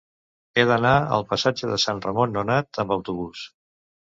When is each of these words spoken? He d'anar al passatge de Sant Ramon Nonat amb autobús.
He 0.55 0.63
d'anar 0.71 0.93
al 1.17 1.27
passatge 1.33 1.69
de 1.73 1.77
Sant 1.85 2.01
Ramon 2.09 2.35
Nonat 2.39 2.83
amb 2.85 2.97
autobús. 2.99 3.45